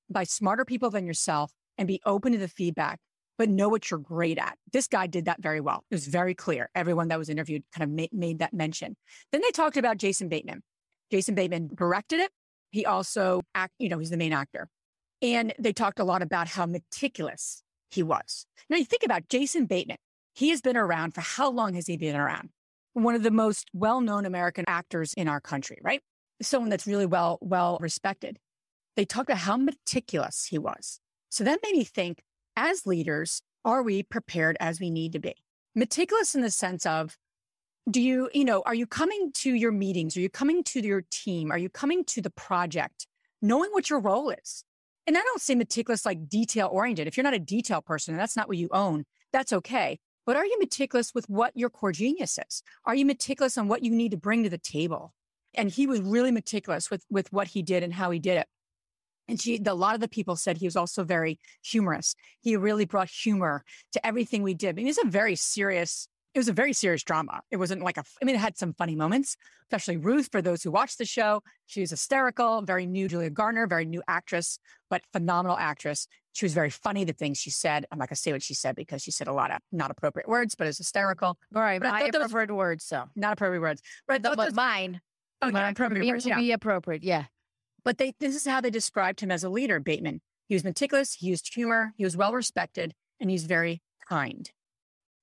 by 0.09 0.23
smarter 0.23 0.65
people 0.65 0.89
than 0.89 1.05
yourself 1.05 1.51
and 1.77 1.87
be 1.87 2.01
open 2.07 2.31
to 2.31 2.39
the 2.39 2.47
feedback, 2.47 2.99
but 3.37 3.49
know 3.49 3.69
what 3.69 3.89
you're 3.89 3.99
great 3.99 4.37
at. 4.37 4.57
This 4.71 4.87
guy 4.87 5.07
did 5.07 5.25
that 5.25 5.41
very 5.41 5.61
well. 5.61 5.83
It 5.91 5.95
was 5.95 6.07
very 6.07 6.33
clear. 6.33 6.69
Everyone 6.75 7.07
that 7.09 7.19
was 7.19 7.29
interviewed 7.29 7.63
kind 7.73 7.83
of 7.83 7.89
made, 7.89 8.13
made 8.13 8.39
that 8.39 8.53
mention. 8.53 8.95
Then 9.31 9.41
they 9.41 9.51
talked 9.51 9.77
about 9.77 9.97
Jason 9.97 10.29
Bateman. 10.29 10.61
Jason 11.11 11.35
Bateman 11.35 11.69
directed 11.75 12.19
it. 12.19 12.31
He 12.71 12.85
also 12.85 13.41
act, 13.53 13.73
you 13.79 13.89
know, 13.89 13.99
he's 13.99 14.09
the 14.09 14.17
main 14.17 14.33
actor. 14.33 14.67
And 15.21 15.53
they 15.59 15.73
talked 15.73 15.99
a 15.99 16.03
lot 16.03 16.21
about 16.21 16.47
how 16.47 16.65
meticulous 16.65 17.63
he 17.89 18.03
was. 18.03 18.45
Now 18.69 18.77
you 18.77 18.85
think 18.85 19.03
about 19.03 19.29
Jason 19.29 19.65
Bateman. 19.65 19.97
He 20.33 20.49
has 20.49 20.61
been 20.61 20.75
around 20.75 21.13
for 21.13 21.21
how 21.21 21.49
long 21.49 21.75
has 21.75 21.87
he 21.87 21.95
been 21.95 22.15
around? 22.15 22.49
One 22.93 23.15
of 23.15 23.23
the 23.23 23.31
most 23.31 23.69
well-known 23.73 24.25
American 24.25 24.65
actors 24.67 25.13
in 25.13 25.27
our 25.27 25.39
country, 25.39 25.77
right? 25.81 26.01
Someone 26.41 26.69
that's 26.69 26.87
really 26.87 27.05
well, 27.05 27.37
well 27.41 27.77
respected. 27.79 28.37
They 28.95 29.05
talked 29.05 29.29
about 29.29 29.39
how 29.39 29.57
meticulous 29.57 30.47
he 30.49 30.57
was. 30.57 30.99
So 31.29 31.43
that 31.43 31.59
made 31.63 31.75
me 31.75 31.83
think, 31.83 32.23
as 32.55 32.85
leaders, 32.85 33.41
are 33.63 33.83
we 33.83 34.03
prepared 34.03 34.57
as 34.59 34.79
we 34.79 34.89
need 34.89 35.13
to 35.13 35.19
be? 35.19 35.35
Meticulous 35.75 36.35
in 36.35 36.41
the 36.41 36.51
sense 36.51 36.85
of, 36.85 37.17
do 37.89 38.01
you, 38.01 38.29
you 38.33 38.45
know, 38.45 38.63
are 38.65 38.73
you 38.73 38.87
coming 38.87 39.31
to 39.33 39.53
your 39.53 39.71
meetings? 39.71 40.17
Are 40.17 40.21
you 40.21 40.29
coming 40.29 40.63
to 40.65 40.81
your 40.81 41.03
team? 41.11 41.51
Are 41.51 41.57
you 41.57 41.69
coming 41.69 42.03
to 42.05 42.21
the 42.21 42.29
project 42.29 43.07
knowing 43.41 43.69
what 43.71 43.89
your 43.89 43.99
role 43.99 44.29
is? 44.29 44.63
And 45.07 45.17
I 45.17 45.21
don't 45.21 45.41
say 45.41 45.53
meticulous 45.53 46.05
like 46.05 46.27
detail 46.27 46.69
oriented. 46.71 47.07
If 47.07 47.15
you're 47.15 47.23
not 47.23 47.35
a 47.35 47.39
detail 47.39 47.81
person 47.81 48.13
and 48.13 48.19
that's 48.19 48.35
not 48.35 48.47
what 48.47 48.57
you 48.57 48.69
own, 48.71 49.05
that's 49.31 49.53
okay. 49.53 49.99
But 50.25 50.35
are 50.35 50.45
you 50.45 50.57
meticulous 50.59 51.13
with 51.13 51.29
what 51.29 51.55
your 51.55 51.69
core 51.69 51.91
genius 51.91 52.39
is? 52.39 52.63
Are 52.85 52.95
you 52.95 53.05
meticulous 53.05 53.57
on 53.57 53.67
what 53.67 53.83
you 53.83 53.91
need 53.91 54.11
to 54.11 54.17
bring 54.17 54.43
to 54.43 54.49
the 54.49 54.57
table? 54.57 55.13
And 55.53 55.69
he 55.69 55.85
was 55.85 56.01
really 56.01 56.31
meticulous 56.31 56.89
with, 56.89 57.05
with 57.09 57.31
what 57.31 57.49
he 57.49 57.61
did 57.61 57.83
and 57.83 57.93
how 57.93 58.09
he 58.09 58.19
did 58.19 58.37
it. 58.37 58.47
And 59.27 59.41
she, 59.41 59.61
a 59.65 59.73
lot 59.73 59.95
of 59.95 60.01
the 60.01 60.07
people 60.07 60.35
said 60.35 60.57
he 60.57 60.67
was 60.67 60.75
also 60.75 61.03
very 61.03 61.39
humorous. 61.63 62.15
He 62.41 62.55
really 62.55 62.85
brought 62.85 63.09
humor 63.09 63.63
to 63.93 64.05
everything 64.05 64.43
we 64.43 64.53
did. 64.53 64.69
I 64.69 64.73
mean, 64.73 64.87
it's 64.87 65.03
a 65.03 65.07
very 65.07 65.35
serious, 65.35 66.07
it 66.33 66.39
was 66.39 66.47
a 66.47 66.53
very 66.53 66.73
serious 66.73 67.03
drama. 67.03 67.41
It 67.49 67.57
wasn't 67.57 67.81
like 67.81 67.97
a, 67.97 68.03
I 68.21 68.25
mean, 68.25 68.35
it 68.35 68.39
had 68.39 68.57
some 68.57 68.73
funny 68.73 68.95
moments, 68.95 69.35
especially 69.63 69.97
Ruth, 69.97 70.29
for 70.31 70.41
those 70.41 70.61
who 70.61 70.69
watched 70.69 70.97
the 70.99 71.05
show. 71.05 71.41
She 71.65 71.81
was 71.81 71.89
hysterical, 71.89 72.61
very 72.61 72.85
new 72.85 73.07
Julia 73.07 73.29
Garner, 73.31 73.65
very 73.65 73.85
new 73.85 74.03
actress, 74.07 74.59
but 74.89 75.01
phenomenal 75.11 75.57
actress. 75.57 76.07
She 76.33 76.45
was 76.45 76.53
very 76.53 76.69
funny, 76.69 77.05
the 77.05 77.13
things 77.13 77.37
she 77.37 77.49
said. 77.49 77.85
I'm 77.91 77.97
not 77.97 78.09
going 78.09 78.15
to 78.15 78.21
say 78.21 78.33
what 78.33 78.43
she 78.43 78.53
said 78.53 78.75
because 78.75 79.01
she 79.01 79.09
said 79.09 79.27
a 79.27 79.33
lot 79.33 79.51
of 79.51 79.59
not 79.71 79.89
appropriate 79.89 80.27
words, 80.27 80.53
but 80.53 80.67
it's 80.67 80.77
hysterical. 80.77 81.39
All 81.55 81.61
right. 81.61 81.79
But 81.79 81.87
I 81.87 81.91
My 81.91 81.99
thought 82.01 82.11
that 82.11 82.21
preferred 82.21 82.51
word. 82.51 82.81
So, 82.81 83.05
Not 83.15 83.33
appropriate 83.33 83.61
words. 83.61 83.81
But 84.05 84.15
I 84.15 84.19
thought 84.19 84.35
but 84.37 84.45
those- 84.47 84.53
mine. 84.53 84.99
oh, 85.41 85.47
yeah, 85.47 85.69
appropriate 85.69 86.05
words, 86.05 86.25
to 86.25 86.29
yeah. 86.31 86.37
be 86.37 86.51
appropriate. 86.51 87.03
Yeah. 87.03 87.23
But 87.85 87.99
they, 87.99 88.13
this 88.19 88.35
is 88.35 88.45
how 88.45 88.59
they 88.59 88.71
described 88.71 89.21
him 89.21 89.31
as 89.31 89.43
a 89.43 89.49
leader, 89.49 89.79
Bateman. 89.79 90.21
He 90.49 90.55
was 90.55 90.63
meticulous, 90.63 91.13
he 91.13 91.27
used 91.27 91.53
humor, 91.53 91.93
he 91.95 92.03
was 92.03 92.17
well 92.17 92.33
respected, 92.33 92.93
and 93.19 93.29
he's 93.29 93.45
very 93.45 93.81
kind. 94.09 94.51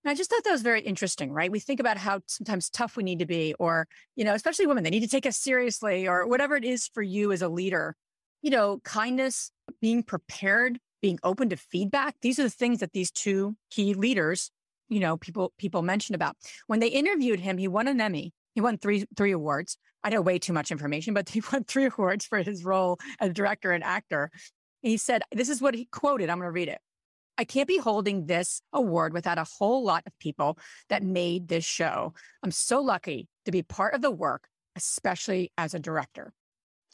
And 0.05 0.11
I 0.11 0.15
just 0.15 0.31
thought 0.31 0.43
that 0.45 0.53
was 0.53 0.63
very 0.63 0.81
interesting, 0.81 1.33
right? 1.33 1.51
We 1.51 1.61
think 1.61 1.79
about 1.79 1.99
how 1.99 2.21
sometimes 2.27 2.71
tough 2.71 2.97
we 2.97 3.05
need 3.05 3.21
to 3.21 3.27
be, 3.27 3.55
or, 3.59 3.87
you 4.17 4.25
know, 4.25 4.35
especially 4.35 4.67
women, 4.67 4.83
they 4.83 4.91
need 4.91 5.01
to 5.01 5.09
take 5.09 5.27
us 5.27 5.37
seriously, 5.37 6.09
or 6.09 6.27
whatever 6.27 6.57
it 6.57 6.65
is 6.65 6.89
for 6.89 7.03
you 7.03 7.31
as 7.31 7.43
a 7.43 7.49
leader. 7.49 7.95
You 8.43 8.51
know, 8.51 8.81
kindness, 8.83 9.53
being 9.81 10.03
prepared, 10.03 10.81
being 11.01 11.21
open 11.23 11.49
to 11.51 11.57
feedback. 11.57 12.17
These 12.23 12.41
are 12.41 12.45
the 12.45 12.51
things 12.51 12.81
that 12.81 12.93
these 12.93 13.13
two 13.13 13.57
key 13.71 13.95
leaders, 13.95 14.51
you 14.89 14.99
know, 14.99 15.17
people 15.17 15.53
people 15.59 15.83
mentioned 15.83 16.17
about. 16.17 16.37
When 16.67 16.81
they 16.81 16.89
interviewed 16.89 17.39
him, 17.39 17.59
he 17.59 17.69
won 17.69 17.87
an 17.87 18.01
Emmy. 18.01 18.33
He 18.55 18.61
won 18.61 18.79
three 18.79 19.07
three 19.17 19.33
awards. 19.33 19.79
I 20.05 20.11
know 20.11 20.21
way 20.21 20.39
too 20.39 20.53
much 20.53 20.71
information, 20.71 21.15
but 21.15 21.29
he 21.31 21.43
won 21.53 21.65
three 21.65 21.87
awards 21.87 22.27
for 22.27 22.39
his 22.39 22.65
role 22.65 22.99
as 23.21 23.33
director 23.33 23.73
and 23.73 23.85
actor. 23.85 24.31
he 24.81 24.97
said, 24.97 25.23
This 25.33 25.49
is 25.49 25.61
what 25.63 25.75
he 25.75 25.87
quoted. 25.87 26.31
I'm 26.31 26.39
going 26.39 26.49
to 26.49 26.53
read 26.53 26.69
it. 26.69 26.79
I 27.39 27.45
can't 27.45 27.69
be 27.69 27.79
holding 27.79 28.27
this 28.27 28.61
award 28.73 29.15
without 29.15 29.39
a 29.39 29.47
whole 29.59 29.85
lot 29.85 30.03
of 30.07 30.19
people 30.19 30.59
that 30.91 31.03
made 31.03 31.49
this 31.49 31.65
show. 31.65 32.13
I'm 32.43 32.51
so 32.51 32.81
lucky 32.81 33.29
to 33.47 33.51
be 33.51 33.63
part 33.63 33.95
of 33.95 34.03
the 34.03 34.11
work, 34.11 34.49
especially 34.77 35.51
as 35.57 35.73
a 35.73 35.81
director. 35.81 36.33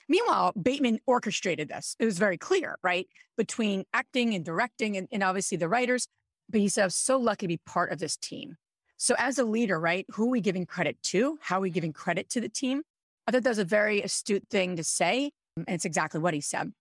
Meanwhile, 0.09 0.53
Bateman 0.61 1.01
orchestrated 1.07 1.69
this. 1.69 1.97
It 1.99 2.05
was 2.05 2.19
very 2.19 2.39
clear, 2.39 2.79
right? 2.83 3.07
Between 3.37 3.85
acting 3.93 4.35
and 4.35 4.45
directing 4.45 4.97
and, 4.97 5.09
and 5.13 5.23
obviously 5.23 5.59
the 5.59 5.69
writers. 5.69 6.09
But 6.49 6.61
he 6.61 6.69
said, 6.69 6.85
I'm 6.85 6.91
so 6.91 7.19
lucky 7.19 7.45
to 7.45 7.49
be 7.49 7.61
part 7.67 7.93
of 7.93 7.99
this 7.99 8.17
team. 8.17 8.57
So 8.99 9.15
as 9.17 9.39
a 9.39 9.45
leader, 9.45 9.81
right, 9.81 10.05
who 10.11 10.27
are 10.27 10.31
we 10.31 10.41
giving 10.41 10.67
credit 10.67 11.01
to? 11.05 11.39
How 11.41 11.59
are 11.59 11.63
we 11.63 11.71
giving 11.71 11.93
credit 11.93 12.29
to 12.31 12.41
the 12.41 12.49
team? 12.49 12.83
I 13.27 13.31
thought 13.31 13.45
that 13.45 13.51
was 13.51 13.59
a 13.59 13.65
very 13.65 14.03
astute 14.03 14.45
thing 14.51 14.77
to 14.77 14.85
say. 14.85 15.31
And 15.57 15.75
it's 15.75 15.85
exactly 15.85 16.21
what 16.21 16.35
he 16.35 16.41
said. 16.41 16.73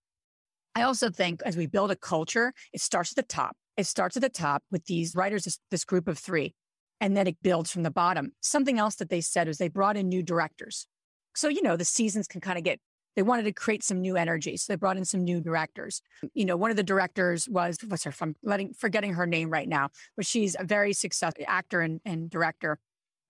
I 0.76 0.84
also 0.84 1.10
think 1.10 1.42
as 1.46 1.56
we 1.56 1.66
build 1.66 1.92
a 1.92 1.96
culture, 1.96 2.54
it 2.74 2.82
starts 2.82 3.12
at 3.12 3.16
the 3.16 3.24
top. 3.24 3.56
It 3.78 3.86
starts 3.86 4.18
at 4.18 4.22
the 4.22 4.30
top 4.30 4.64
with 4.72 4.86
these 4.86 5.16
writers, 5.16 5.46
this, 5.46 5.60
this 5.72 5.86
group 5.86 6.08
of 6.08 6.18
three, 6.18 6.54
and 7.00 7.16
then 7.16 7.28
it 7.28 7.38
builds 7.42 7.72
from 7.72 7.84
the 7.84 7.92
bottom. 7.92 8.32
Something 8.42 8.80
else 8.80 8.96
that 8.96 9.10
they 9.10 9.22
said 9.22 9.48
was 9.48 9.58
they 9.58 9.70
brought 9.70 9.98
in 9.98 10.10
new 10.10 10.24
directors. 10.24 10.88
So, 11.36 11.48
you 11.48 11.62
know, 11.62 11.78
the 11.78 11.86
seasons 11.86 12.28
can 12.28 12.42
kind 12.42 12.58
of 12.58 12.64
get, 12.64 12.80
they 13.18 13.24
wanted 13.24 13.44
to 13.44 13.52
create 13.52 13.84
some 13.84 14.00
new 14.00 14.16
energy. 14.16 14.56
So 14.58 14.72
they 14.72 14.78
brought 14.78 14.96
in 14.96 15.04
some 15.04 15.24
new 15.24 15.42
directors. 15.42 16.04
You 16.36 16.46
know, 16.46 16.56
one 16.56 16.70
of 16.70 16.78
the 16.78 16.84
directors 16.84 17.50
was, 17.50 17.80
what's 17.88 18.04
her, 18.04 18.14
I'm 18.22 18.36
letting, 18.44 18.74
forgetting 18.74 19.16
her 19.16 19.26
name 19.26 19.50
right 19.50 19.68
now, 19.68 19.90
but 20.16 20.28
she's 20.28 20.56
a 20.58 20.64
very 20.64 20.94
successful 20.94 21.44
actor 21.48 21.82
and, 21.82 22.00
and 22.06 22.30
director. 22.30 22.78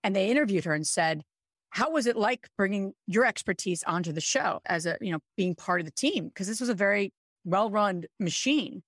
And 0.04 0.14
they 0.14 0.30
interviewed 0.30 0.66
her 0.66 0.74
and 0.74 0.86
said, 0.86 1.22
how 1.70 1.90
was 1.90 2.06
it 2.06 2.16
like 2.16 2.48
bringing 2.58 2.92
your 3.06 3.24
expertise 3.24 3.82
onto 3.84 4.12
the 4.12 4.20
show 4.20 4.60
as 4.66 4.84
a, 4.84 4.98
you 5.00 5.10
know, 5.10 5.20
being 5.38 5.54
part 5.54 5.80
of 5.80 5.86
the 5.86 5.92
team? 5.92 6.28
Because 6.28 6.46
this 6.46 6.60
was 6.60 6.68
a 6.68 6.74
very 6.74 7.14
well 7.46 7.70
run 7.70 8.04
machine. 8.20 8.82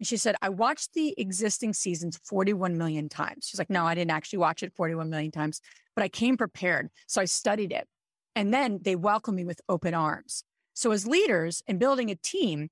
And 0.00 0.06
she 0.06 0.16
said, 0.16 0.36
I 0.40 0.48
watched 0.48 0.94
the 0.94 1.14
existing 1.18 1.74
seasons 1.74 2.18
41 2.24 2.78
million 2.78 3.10
times. 3.10 3.46
She's 3.46 3.58
like, 3.58 3.68
no, 3.68 3.84
I 3.84 3.94
didn't 3.94 4.10
actually 4.10 4.38
watch 4.38 4.62
it 4.62 4.72
41 4.74 5.10
million 5.10 5.32
times, 5.32 5.60
but 5.94 6.02
I 6.02 6.08
came 6.08 6.38
prepared. 6.38 6.88
So 7.06 7.20
I 7.20 7.26
studied 7.26 7.72
it. 7.72 7.86
And 8.36 8.52
then 8.52 8.80
they 8.82 8.96
welcomed 8.96 9.36
me 9.36 9.44
with 9.44 9.62
open 9.66 9.94
arms. 9.94 10.44
So 10.76 10.92
as 10.92 11.06
leaders 11.06 11.62
in 11.66 11.78
building 11.78 12.10
a 12.10 12.14
team, 12.14 12.68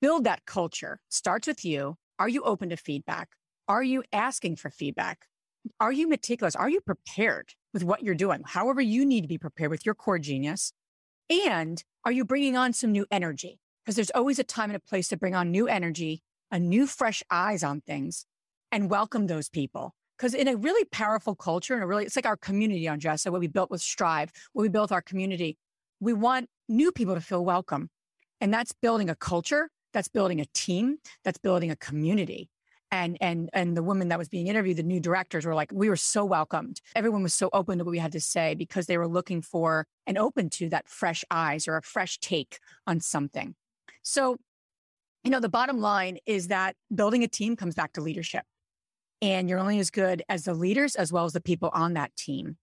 build 0.00 0.24
that 0.24 0.46
culture 0.46 1.00
starts 1.10 1.46
with 1.46 1.64
you. 1.64 1.96
Are 2.18 2.28
you 2.28 2.42
open 2.44 2.70
to 2.70 2.76
feedback? 2.76 3.28
Are 3.68 3.82
you 3.82 4.02
asking 4.12 4.56
for 4.56 4.70
feedback? 4.70 5.26
Are 5.78 5.92
you 5.92 6.08
meticulous? 6.08 6.56
Are 6.56 6.70
you 6.70 6.80
prepared 6.80 7.54
with 7.74 7.84
what 7.84 8.02
you're 8.02 8.14
doing? 8.14 8.42
However, 8.46 8.80
you 8.80 9.04
need 9.04 9.22
to 9.22 9.28
be 9.28 9.36
prepared 9.36 9.70
with 9.70 9.84
your 9.84 9.94
core 9.94 10.18
genius. 10.18 10.72
And 11.28 11.84
are 12.06 12.12
you 12.12 12.24
bringing 12.24 12.56
on 12.56 12.72
some 12.72 12.92
new 12.92 13.04
energy? 13.10 13.60
because 13.90 13.96
there's 13.96 14.10
always 14.10 14.38
a 14.38 14.44
time 14.44 14.70
and 14.70 14.76
a 14.76 14.80
place 14.80 15.08
to 15.08 15.16
bring 15.16 15.34
on 15.34 15.50
new 15.50 15.66
energy, 15.66 16.22
a 16.50 16.60
new 16.60 16.86
fresh 16.86 17.24
eyes 17.28 17.64
on 17.64 17.80
things 17.80 18.26
and 18.70 18.88
welcome 18.88 19.26
those 19.26 19.48
people. 19.48 19.94
Because 20.16 20.34
in 20.34 20.46
a 20.48 20.56
really 20.56 20.84
powerful 20.84 21.34
culture 21.34 21.74
and 21.74 21.82
a 21.82 21.86
really, 21.86 22.04
it's 22.04 22.14
like 22.14 22.26
our 22.26 22.36
community 22.36 22.84
Andressa, 22.84 23.32
what 23.32 23.40
we 23.40 23.48
built 23.48 23.68
with 23.68 23.80
Strive, 23.80 24.30
what 24.52 24.62
we 24.62 24.68
built 24.68 24.92
our 24.92 25.02
community. 25.02 25.56
We 26.00 26.12
want 26.12 26.48
new 26.68 26.92
people 26.92 27.14
to 27.14 27.20
feel 27.20 27.44
welcome. 27.44 27.90
And 28.40 28.52
that's 28.52 28.72
building 28.72 29.10
a 29.10 29.14
culture. 29.14 29.70
That's 29.92 30.08
building 30.08 30.40
a 30.40 30.46
team. 30.54 30.96
That's 31.24 31.38
building 31.38 31.70
a 31.70 31.76
community. 31.76 32.48
And, 32.92 33.16
and, 33.20 33.50
and 33.52 33.76
the 33.76 33.82
woman 33.82 34.08
that 34.08 34.18
was 34.18 34.28
being 34.28 34.48
interviewed, 34.48 34.76
the 34.76 34.82
new 34.82 34.98
directors 34.98 35.46
were 35.46 35.54
like, 35.54 35.70
we 35.72 35.88
were 35.88 35.96
so 35.96 36.24
welcomed. 36.24 36.80
Everyone 36.96 37.22
was 37.22 37.34
so 37.34 37.48
open 37.52 37.78
to 37.78 37.84
what 37.84 37.92
we 37.92 37.98
had 37.98 38.12
to 38.12 38.20
say 38.20 38.54
because 38.54 38.86
they 38.86 38.98
were 38.98 39.06
looking 39.06 39.42
for 39.42 39.86
and 40.06 40.18
open 40.18 40.50
to 40.50 40.68
that 40.70 40.88
fresh 40.88 41.24
eyes 41.30 41.68
or 41.68 41.76
a 41.76 41.82
fresh 41.82 42.18
take 42.18 42.58
on 42.86 42.98
something. 42.98 43.54
So, 44.02 44.38
you 45.22 45.30
know, 45.30 45.38
the 45.38 45.48
bottom 45.48 45.80
line 45.80 46.18
is 46.26 46.48
that 46.48 46.74
building 46.92 47.22
a 47.22 47.28
team 47.28 47.54
comes 47.54 47.74
back 47.76 47.92
to 47.92 48.00
leadership. 48.00 48.42
And 49.22 49.48
you're 49.48 49.58
only 49.58 49.78
as 49.78 49.90
good 49.90 50.22
as 50.28 50.44
the 50.44 50.54
leaders 50.54 50.96
as 50.96 51.12
well 51.12 51.26
as 51.26 51.32
the 51.32 51.42
people 51.42 51.70
on 51.72 51.92
that 51.94 52.16
team. 52.16 52.56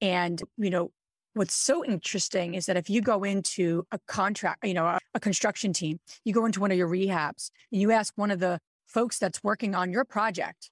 And, 0.00 0.40
you 0.56 0.70
know, 0.70 0.90
what's 1.36 1.54
so 1.54 1.84
interesting 1.84 2.54
is 2.54 2.64
that 2.66 2.78
if 2.78 2.88
you 2.88 3.02
go 3.02 3.22
into 3.22 3.86
a 3.92 3.98
contract, 4.08 4.64
you 4.64 4.72
know, 4.72 4.86
a, 4.86 4.98
a, 5.14 5.20
construction 5.20 5.72
team, 5.72 6.00
you 6.24 6.32
go 6.32 6.46
into 6.46 6.60
one 6.60 6.70
of 6.70 6.78
your 6.78 6.88
rehabs 6.88 7.50
and 7.70 7.80
you 7.80 7.90
ask 7.90 8.14
one 8.16 8.30
of 8.30 8.40
the 8.40 8.58
folks 8.86 9.18
that's 9.18 9.44
working 9.44 9.74
on 9.74 9.92
your 9.92 10.04
project 10.04 10.70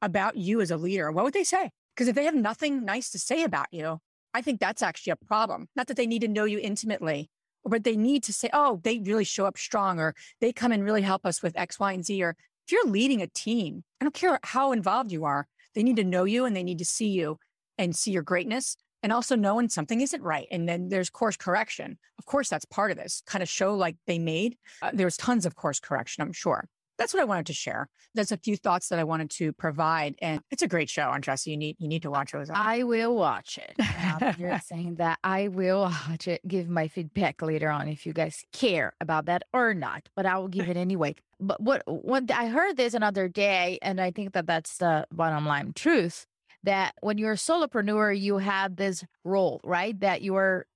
about 0.00 0.36
you 0.36 0.62
as 0.62 0.70
a 0.70 0.76
leader, 0.76 1.12
what 1.12 1.24
would 1.24 1.34
they 1.34 1.44
say? 1.44 1.70
Because 1.94 2.08
if 2.08 2.14
they 2.14 2.24
have 2.24 2.34
nothing 2.34 2.84
nice 2.84 3.10
to 3.10 3.18
say 3.18 3.42
about 3.42 3.66
you, 3.70 3.98
I 4.32 4.40
think 4.40 4.58
that's 4.58 4.82
actually 4.82 5.12
a 5.12 5.16
problem. 5.16 5.68
Not 5.76 5.86
that 5.88 5.98
they 5.98 6.06
need 6.06 6.22
to 6.22 6.28
know 6.28 6.44
you 6.44 6.58
intimately, 6.58 7.28
but 7.64 7.84
they 7.84 7.96
need 7.96 8.22
to 8.24 8.32
say, 8.32 8.48
oh, 8.54 8.80
they 8.84 9.00
really 9.00 9.24
show 9.24 9.44
up 9.44 9.58
strong 9.58 10.00
or 10.00 10.14
they 10.40 10.52
come 10.52 10.72
and 10.72 10.82
really 10.82 11.02
help 11.02 11.26
us 11.26 11.42
with 11.42 11.58
X, 11.58 11.78
Y, 11.78 11.92
and 11.92 12.04
Z. 12.04 12.22
Or 12.22 12.36
if 12.66 12.72
you're 12.72 12.86
leading 12.86 13.20
a 13.20 13.26
team, 13.26 13.84
I 14.00 14.04
don't 14.04 14.14
care 14.14 14.38
how 14.42 14.72
involved 14.72 15.12
you 15.12 15.24
are, 15.24 15.46
they 15.74 15.82
need 15.82 15.96
to 15.96 16.04
know 16.04 16.24
you 16.24 16.46
and 16.46 16.56
they 16.56 16.62
need 16.62 16.78
to 16.78 16.86
see 16.86 17.08
you 17.08 17.38
and 17.76 17.94
see 17.94 18.12
your 18.12 18.22
greatness 18.22 18.76
and 19.06 19.12
also 19.12 19.36
know 19.36 19.54
when 19.54 19.68
something 19.68 20.00
isn't 20.00 20.20
right. 20.20 20.48
And 20.50 20.68
then 20.68 20.88
there's 20.88 21.10
course 21.10 21.36
correction. 21.36 21.96
Of 22.18 22.26
course, 22.26 22.48
that's 22.48 22.64
part 22.64 22.90
of 22.90 22.96
this 22.96 23.22
kind 23.24 23.40
of 23.40 23.48
show 23.48 23.76
like 23.76 23.94
they 24.08 24.18
made. 24.18 24.56
Uh, 24.82 24.90
there's 24.92 25.16
tons 25.16 25.46
of 25.46 25.54
course 25.54 25.78
correction, 25.78 26.22
I'm 26.22 26.32
sure 26.32 26.68
that's 26.98 27.12
what 27.12 27.20
I 27.20 27.24
wanted 27.24 27.46
to 27.46 27.52
share. 27.52 27.88
There's 28.14 28.32
a 28.32 28.38
few 28.38 28.56
thoughts 28.56 28.88
that 28.88 28.98
I 28.98 29.04
wanted 29.04 29.28
to 29.32 29.52
provide, 29.52 30.14
and 30.22 30.40
it's 30.50 30.62
a 30.62 30.66
great 30.66 30.88
show, 30.88 31.02
Andressa. 31.02 31.48
You 31.48 31.58
need 31.58 31.76
you 31.78 31.88
need 31.88 32.02
to 32.02 32.10
watch 32.10 32.32
it. 32.32 32.48
I 32.50 32.84
will 32.84 33.14
watch 33.14 33.58
it. 33.58 34.38
you're 34.38 34.58
saying 34.64 34.94
that 34.94 35.18
I 35.22 35.48
will 35.48 35.92
watch 36.08 36.26
it. 36.26 36.40
Give 36.48 36.68
my 36.70 36.88
feedback 36.88 37.42
later 37.42 37.68
on 37.68 37.88
if 37.88 38.06
you 38.06 38.14
guys 38.14 38.42
care 38.54 38.94
about 38.98 39.26
that 39.26 39.42
or 39.52 39.74
not. 39.74 40.08
But 40.16 40.24
I 40.24 40.38
will 40.38 40.48
give 40.48 40.70
it 40.70 40.76
anyway. 40.78 41.16
But 41.38 41.60
what 41.60 41.82
what 41.86 42.30
I 42.30 42.48
heard 42.48 42.78
this 42.78 42.94
another 42.94 43.28
day, 43.28 43.78
and 43.82 44.00
I 44.00 44.10
think 44.10 44.32
that 44.32 44.46
that's 44.46 44.78
the 44.78 45.06
bottom 45.12 45.44
line 45.44 45.74
truth. 45.74 46.26
That 46.64 46.94
when 47.00 47.18
you're 47.18 47.32
a 47.32 47.36
solopreneur, 47.36 48.18
you 48.18 48.38
have 48.38 48.76
this 48.76 49.04
role, 49.24 49.60
right? 49.64 49.98
That 50.00 50.22
you 50.22 50.36
are 50.36 50.66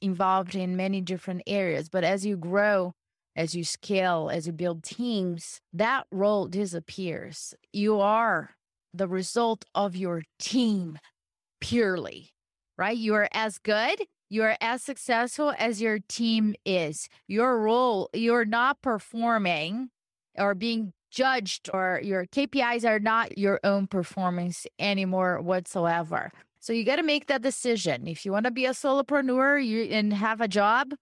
involved 0.00 0.54
in 0.54 0.76
many 0.76 1.00
different 1.00 1.42
areas. 1.46 1.88
But 1.88 2.04
as 2.04 2.24
you 2.24 2.36
grow, 2.36 2.94
as 3.36 3.54
you 3.54 3.64
scale, 3.64 4.30
as 4.32 4.46
you 4.46 4.52
build 4.52 4.84
teams, 4.84 5.60
that 5.72 6.06
role 6.10 6.46
disappears. 6.46 7.54
You 7.72 8.00
are 8.00 8.50
the 8.92 9.08
result 9.08 9.64
of 9.74 9.96
your 9.96 10.22
team 10.38 10.98
purely, 11.60 12.30
right? 12.78 12.96
You 12.96 13.14
are 13.14 13.28
as 13.32 13.58
good, 13.58 14.02
you 14.30 14.42
are 14.42 14.56
as 14.60 14.82
successful 14.82 15.52
as 15.58 15.80
your 15.80 15.98
team 16.08 16.54
is. 16.64 17.08
Your 17.26 17.58
role, 17.60 18.08
you're 18.12 18.44
not 18.44 18.82
performing 18.82 19.90
or 20.36 20.54
being 20.54 20.92
judged, 21.14 21.70
or 21.72 22.00
your 22.02 22.26
KPIs 22.26 22.84
are 22.84 22.98
not 22.98 23.38
your 23.38 23.60
own 23.64 23.86
performance 23.86 24.66
anymore 24.78 25.40
whatsoever. 25.40 26.32
So 26.60 26.72
you 26.72 26.84
got 26.84 26.96
to 26.96 27.02
make 27.02 27.26
that 27.26 27.42
decision. 27.42 28.06
If 28.06 28.24
you 28.24 28.32
want 28.32 28.44
to 28.44 28.50
be 28.50 28.66
a 28.66 28.70
solopreneur 28.70 29.64
you, 29.64 29.82
and 29.84 30.12
have 30.12 30.40
a 30.40 30.48
job, 30.48 30.94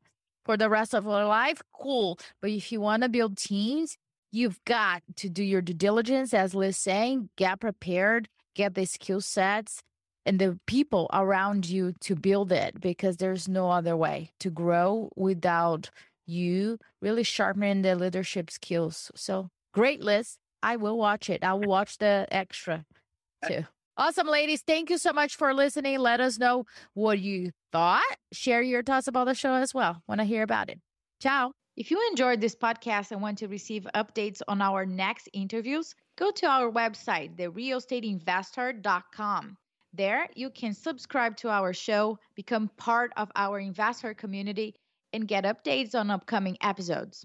for 0.45 0.57
the 0.57 0.69
rest 0.69 0.95
of 0.95 1.04
your 1.04 1.25
life, 1.25 1.62
cool. 1.73 2.19
But 2.40 2.50
if 2.50 2.73
you 2.73 2.81
want 2.81 3.02
to 3.02 3.09
build 3.09 3.37
teams, 3.37 3.97
you've 4.31 4.62
got 4.64 5.02
to 5.16 5.28
do 5.28 5.42
your 5.42 5.62
due 5.62 5.75
diligence, 5.75 6.35
as 6.35 6.54
Liz 6.54 6.76
saying, 6.76 7.31
get 7.37 7.61
prepared, 7.61 8.28
get 8.54 8.75
the 8.75 8.85
skill 8.85 9.21
sets 9.21 9.83
and 10.25 10.38
the 10.38 10.59
people 10.66 11.09
around 11.12 11.69
you 11.69 11.95
to 12.00 12.14
build 12.14 12.52
it 12.52 12.81
because 12.81 13.16
there's 13.16 13.49
no 13.49 13.71
other 13.71 13.97
way 13.97 14.31
to 14.40 14.50
grow 14.50 15.11
without 15.16 15.90
you 16.26 16.78
really 17.00 17.25
sharpening 17.25 17.83
the 17.83 17.97
leadership 17.97 18.50
skills. 18.50 19.11
So 19.14 19.50
great 19.73 20.02
list. 20.02 20.38
I 20.62 20.76
will 20.76 20.97
watch 20.97 21.29
it. 21.29 21.43
I 21.43 21.55
will 21.55 21.69
watch 21.69 21.99
the 21.99 22.26
extra 22.31 22.85
uh, 23.43 23.49
too. 23.49 23.67
Awesome, 23.97 24.26
ladies. 24.26 24.62
Thank 24.62 24.91
you 24.91 24.99
so 24.99 25.12
much 25.12 25.37
for 25.37 25.52
listening. 25.52 25.99
Let 25.99 26.21
us 26.21 26.38
know 26.38 26.64
what 26.95 27.19
you 27.19 27.50
thought. 27.73 28.17
Share 28.33 28.62
your 28.62 28.83
thoughts 28.83 29.07
about 29.07 29.26
the 29.26 29.35
show 29.35 29.55
as 29.55 29.75
well. 29.75 30.02
Want 30.09 30.21
to 30.21 30.25
hear 30.25 30.43
about 30.43 30.71
it. 30.71 30.81
Ciao. 31.21 31.52
If 31.76 31.91
you 31.91 32.00
enjoyed 32.11 32.41
this 32.41 32.55
podcast 32.55 33.11
and 33.12 33.23
want 33.23 33.38
to 33.38 33.49
receive 33.49 33.87
updates 33.95 34.43
on 34.47 34.61
our 34.61 34.85
next 34.85 35.29
interviews, 35.33 35.95
go 36.17 36.31
to 36.31 36.47
our 36.47 36.71
website, 36.71 37.35
therealestateinvestor.com. 37.37 39.57
There, 39.95 40.29
you 40.35 40.50
can 40.50 40.75
subscribe 40.75 41.37
to 41.38 41.50
our 41.50 41.73
show, 41.73 42.19
become 42.35 42.71
part 42.76 43.12
of 43.17 43.31
our 43.37 43.59
investor 43.59 44.12
community, 44.14 44.75
and 45.12 45.29
get 45.29 45.45
updates 45.45 45.95
on 45.95 46.11
upcoming 46.11 46.57
episodes. 46.62 47.25